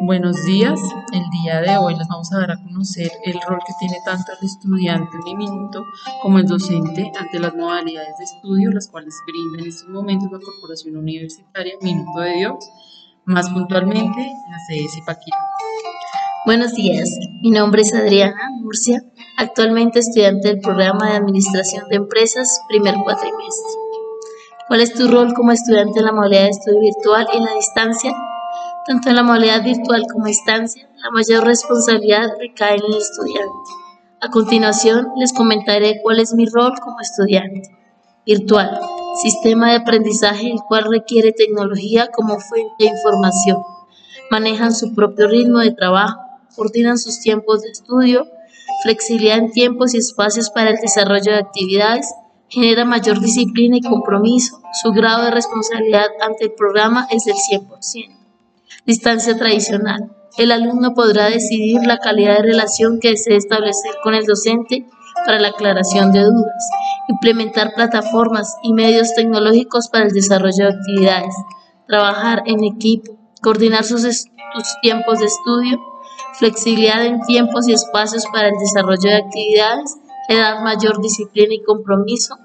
[0.00, 0.78] Buenos días,
[1.12, 4.30] el día de hoy les vamos a dar a conocer el rol que tiene tanto
[4.30, 5.84] el estudiante uniminuto
[6.22, 10.38] como el docente ante las modalidades de estudio, las cuales brinda en estos momentos la
[10.38, 12.54] Corporación Universitaria Minuto de Dios,
[13.24, 15.36] más puntualmente la sede Zipaquirá.
[16.46, 17.10] Buenos días,
[17.42, 19.02] mi nombre es Adriana Murcia,
[19.36, 23.72] actualmente estudiante del programa de Administración de Empresas, primer cuatrimestre.
[24.68, 27.54] ¿Cuál es tu rol como estudiante en la modalidad de estudio virtual y en la
[27.54, 28.12] distancia?
[28.88, 33.52] Tanto en la modalidad virtual como a distancia, la mayor responsabilidad recae en el estudiante.
[34.22, 37.68] A continuación, les comentaré cuál es mi rol como estudiante.
[38.24, 38.80] Virtual,
[39.20, 43.58] sistema de aprendizaje el cual requiere tecnología como fuente de información.
[44.30, 46.22] Manejan su propio ritmo de trabajo,
[46.56, 48.26] coordinan sus tiempos de estudio,
[48.84, 52.06] flexibilidad en tiempos y espacios para el desarrollo de actividades,
[52.48, 58.17] genera mayor disciplina y compromiso, su grado de responsabilidad ante el programa es del 100%.
[58.88, 60.16] Distancia tradicional.
[60.38, 64.86] El alumno podrá decidir la calidad de relación que desee establecer con el docente
[65.26, 66.70] para la aclaración de dudas,
[67.06, 71.34] implementar plataformas y medios tecnológicos para el desarrollo de actividades,
[71.86, 74.24] trabajar en equipo, coordinar sus,
[74.80, 75.78] tiempos de estudio,
[76.38, 79.98] flexibilidad en tiempos y espacios para el desarrollo de actividades,
[80.30, 82.38] edad mayor disciplina y compromiso,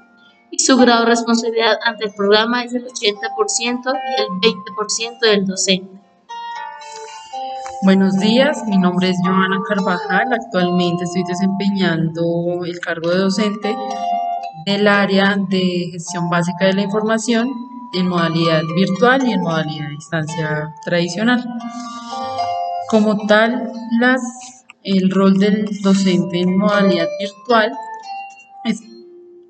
[0.51, 5.45] y su grado de responsabilidad ante el programa es del 80% y el 20% del
[5.45, 5.92] docente.
[7.83, 13.75] Buenos días, mi nombre es Joana Carvajal, actualmente estoy desempeñando el cargo de docente
[14.65, 17.49] del área de gestión básica de la información
[17.93, 21.43] en modalidad virtual y en modalidad de distancia tradicional.
[22.87, 24.21] Como tal, las,
[24.83, 27.73] el rol del docente en modalidad virtual
[28.63, 28.81] es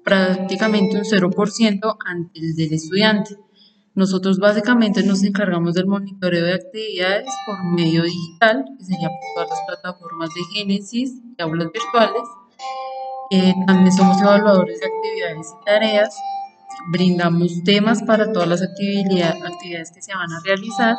[0.04, 3.38] prácticamente un 0% ante el del estudiante.
[3.96, 9.50] Nosotros básicamente nos encargamos del monitoreo de actividades por medio digital, que sería por todas
[9.52, 12.24] las plataformas de Génesis y aulas virtuales.
[13.30, 16.16] Eh, también somos evaluadores de actividades y tareas.
[16.92, 20.96] Brindamos temas para todas las actividades que se van a realizar.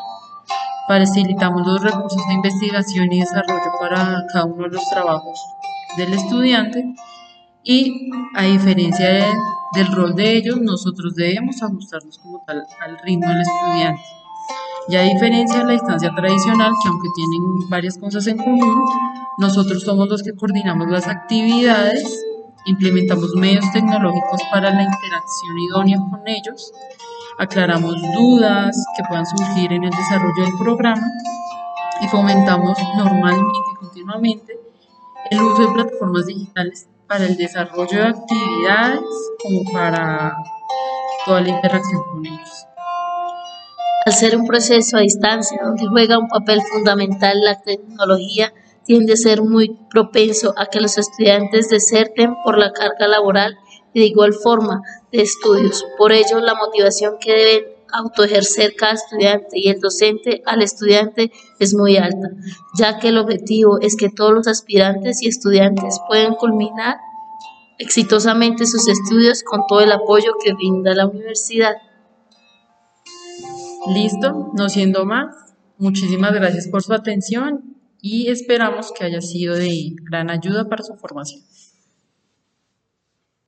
[0.86, 5.40] Facilitamos los recursos de investigación y desarrollo para cada uno de los trabajos
[5.96, 6.94] del estudiante.
[7.64, 9.32] Y a diferencia de
[9.74, 14.02] del rol de ellos, nosotros debemos ajustarnos como tal al ritmo del estudiante.
[14.88, 18.84] Ya a diferencia de la distancia tradicional, que aunque tienen varias cosas en común,
[19.38, 22.24] nosotros somos los que coordinamos las actividades,
[22.66, 26.72] implementamos medios tecnológicos para la interacción idónea con ellos,
[27.38, 31.06] aclaramos dudas que puedan surgir en el desarrollo del programa
[32.00, 34.58] y fomentamos normalmente y continuamente
[35.30, 39.00] el uso de plataformas digitales para el desarrollo de actividades
[39.42, 40.36] como para
[41.26, 42.66] toda la interacción con ellos.
[44.06, 48.52] Al ser un proceso a distancia donde juega un papel fundamental la tecnología,
[48.84, 53.56] tiende a ser muy propenso a que los estudiantes deserten por la carga laboral
[53.94, 55.86] y de igual forma de estudios.
[55.96, 61.74] Por ello, la motivación que deben autoejercer cada estudiante y el docente al estudiante es
[61.74, 62.30] muy alta,
[62.76, 66.96] ya que el objetivo es que todos los aspirantes y estudiantes puedan culminar
[67.78, 71.74] exitosamente sus estudios con todo el apoyo que brinda la universidad.
[73.92, 75.34] Listo, no siendo más,
[75.78, 80.94] muchísimas gracias por su atención y esperamos que haya sido de gran ayuda para su
[80.94, 81.42] formación.